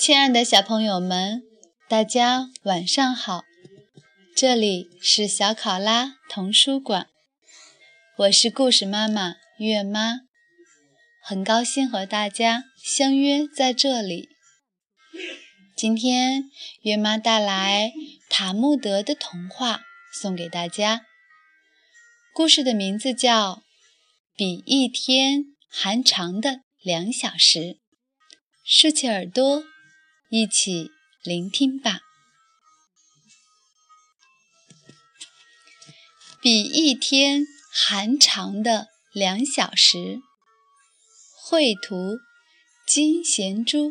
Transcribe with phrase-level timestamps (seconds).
[0.00, 1.42] 亲爱的小朋友们，
[1.86, 3.44] 大家晚上好！
[4.34, 7.06] 这里是小考拉童书馆，
[8.16, 10.20] 我是故事妈妈月妈，
[11.22, 14.30] 很高兴和大家相约在这里。
[15.76, 16.44] 今天
[16.80, 17.92] 月妈带来
[18.30, 19.82] 塔木德的童话
[20.14, 21.02] 送给大家，
[22.32, 23.56] 故事的名字叫
[24.34, 27.58] 《比一天还长的两小时》。
[28.64, 29.64] 竖起耳朵，
[30.30, 30.92] 一起
[31.24, 32.02] 聆听吧。
[36.40, 40.20] 比一天还长的两小时。
[41.36, 42.20] 绘图：
[42.86, 43.90] 金贤珠，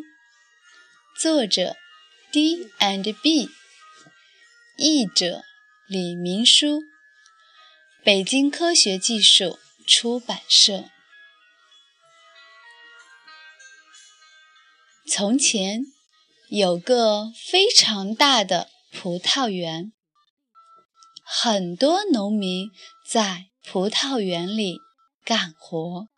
[1.14, 1.76] 作者
[2.32, 3.50] ：D and B，
[4.78, 5.42] 译者：
[5.86, 6.80] 李明书，
[8.02, 10.84] 北京科学技术出版社。
[15.06, 15.82] 从前
[16.50, 19.92] 有个非常大的葡萄园，
[21.22, 22.72] 很多农民
[23.06, 24.78] 在葡萄园里
[25.24, 26.08] 干活。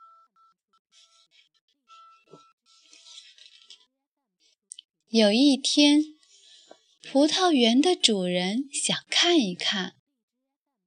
[5.08, 6.00] 有一天，
[7.02, 9.96] 葡萄园的主人想看一看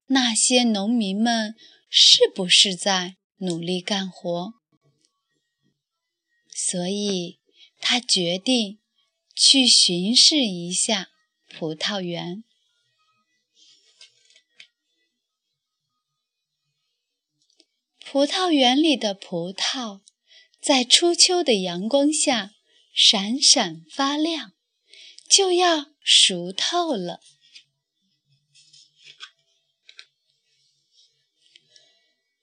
[0.08, 1.54] 那些农民们
[1.88, 4.54] 是不是在努力干活，
[6.52, 7.40] 所以。
[7.88, 8.80] 他决定
[9.36, 11.12] 去巡视一下
[11.50, 12.44] 葡萄园。
[18.00, 20.02] 葡萄园里的葡萄
[20.62, 22.54] 在初秋的阳光下
[22.94, 24.54] 闪闪发亮，
[25.28, 27.20] 就要熟透了。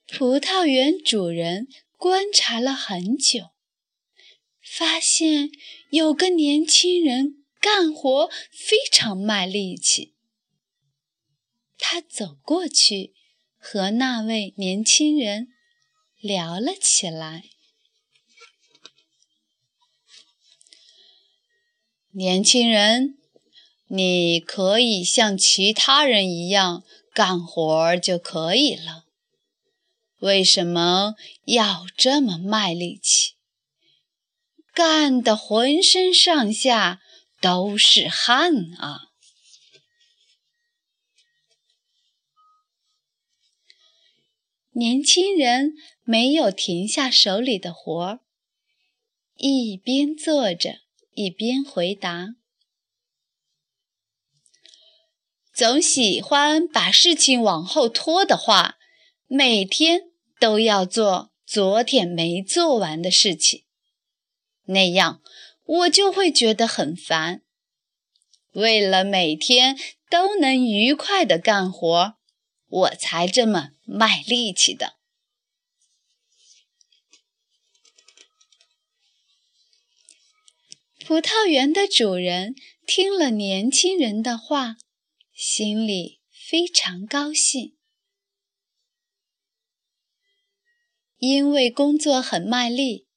[0.06, 3.50] 葡萄园主人观察了很久。
[4.62, 5.50] 发现
[5.90, 10.14] 有个年轻人干活非常卖力气，
[11.78, 13.12] 他走过去
[13.58, 15.48] 和那位年轻人
[16.20, 17.44] 聊了起来。
[22.12, 23.18] 年轻人，
[23.86, 29.06] 你可以像其他人一样干活就可以了，
[30.18, 31.14] 为什么
[31.46, 33.34] 要这么卖力气？
[34.74, 37.02] 干得浑身上下
[37.42, 39.10] 都是汗啊！
[44.70, 45.74] 年轻人
[46.04, 48.20] 没有停下手里的活儿，
[49.36, 50.78] 一边做着
[51.12, 52.36] 一边回答
[55.52, 58.78] ：“总喜欢把事情往后拖的话，
[59.26, 63.66] 每天都要做昨天没做完的事情。”
[64.64, 65.22] 那样
[65.64, 67.42] 我就会觉得很烦。
[68.52, 69.78] 为了每天
[70.10, 72.14] 都能愉快的干活，
[72.68, 74.96] 我才这么卖力气的。
[81.04, 82.54] 葡萄园的主人
[82.86, 84.76] 听了年轻人的话，
[85.32, 87.76] 心里非常高兴，
[91.18, 93.08] 因为工作很卖力。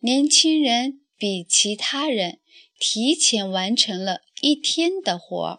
[0.00, 2.38] 年轻人比其他人
[2.78, 5.58] 提前完成了一天的活儿。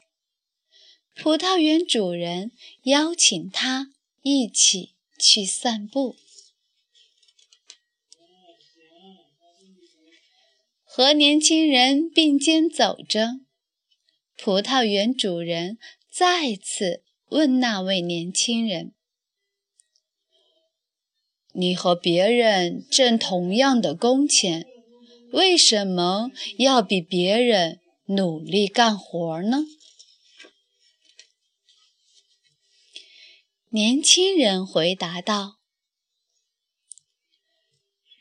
[1.13, 2.51] 葡萄园主人
[2.83, 3.91] 邀请他
[4.21, 6.15] 一起去散步。
[10.83, 13.41] 和年轻人并肩走着，
[14.37, 15.77] 葡萄园主人
[16.09, 18.93] 再次问那位年轻人。
[21.51, 24.67] 你和别人挣同样的工钱，
[25.31, 29.65] 为什么要比别人努力干活呢？
[33.71, 35.57] 年轻人回答道：“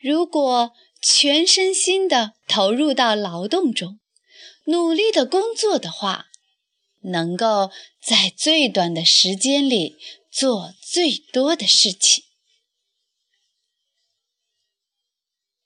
[0.01, 3.99] 如果全身心地投入到劳动中，
[4.65, 6.27] 努力的工作的话，
[7.01, 7.71] 能够
[8.03, 9.97] 在最短的时间里
[10.31, 12.25] 做最多的事情。”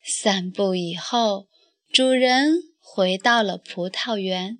[0.02, 1.48] 散步以后，
[1.92, 4.58] 主人回到了葡萄园，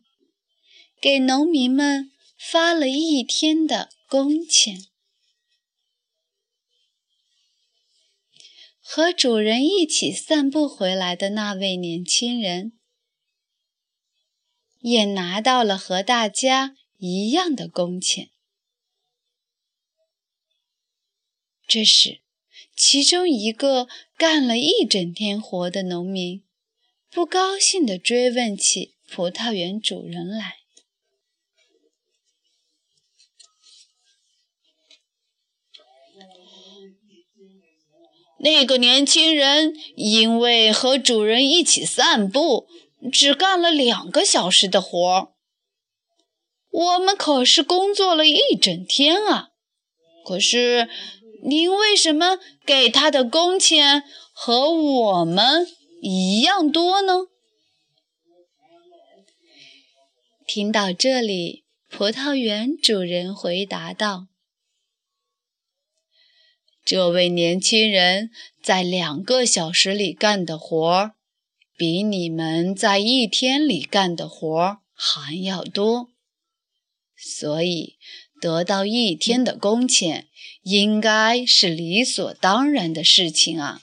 [1.01, 4.87] 给农民们发了一天的工钱。
[8.81, 12.79] 和主人一起散步回来的那位年轻人，
[14.81, 18.31] 也拿到了和大家一样的工钱。
[21.67, 22.22] 这时，
[22.75, 23.87] 其中一个
[24.17, 26.43] 干了一整天活的农民，
[27.11, 30.57] 不高兴地追问起葡萄园主人来。
[38.39, 42.67] 那个年轻人因为和主人一起散步，
[43.13, 45.29] 只干了两个小时的活儿。
[46.69, 49.51] 我们可是工作了一整天啊！
[50.25, 50.89] 可是
[51.45, 55.67] 您为什么给他的工钱和我们
[56.01, 57.27] 一样多呢？
[60.47, 64.29] 听到这里，葡萄园主人回答道。
[66.85, 68.31] 这位年轻人
[68.63, 71.13] 在两个小时里干的活，
[71.77, 76.12] 比你们在一天里干的活还要多，
[77.25, 77.99] 所以
[78.41, 80.29] 得到一天的工钱
[80.63, 83.81] 应该是理所当然的事情啊。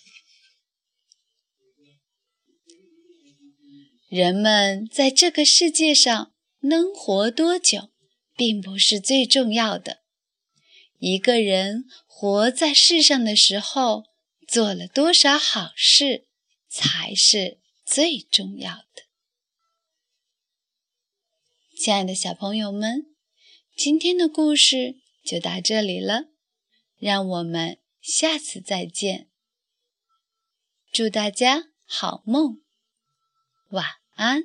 [4.10, 7.92] 人们在这个世界上能活多久，
[8.36, 10.00] 并不是最重要的，
[10.98, 11.86] 一个人。
[12.22, 14.04] 活在世上的时候，
[14.46, 16.28] 做了多少好事，
[16.68, 19.04] 才是最重要的。
[21.78, 23.06] 亲爱的小朋友们，
[23.82, 26.26] 今天的故事就到这里了，
[26.98, 29.30] 让我们下次再见。
[30.92, 32.62] 祝大家好梦，
[33.70, 33.86] 晚
[34.16, 34.44] 安。